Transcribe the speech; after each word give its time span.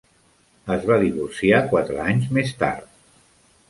Es 0.75 0.87
va 0.93 0.97
divorciar 1.03 1.61
quatre 1.75 2.03
anys 2.09 2.35
més 2.39 2.59
tard. 2.67 2.95